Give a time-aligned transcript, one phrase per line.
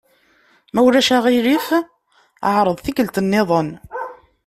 [0.73, 1.67] Ma ulac aɣilif
[2.57, 3.69] εreḍ tikkelt-nniḍen.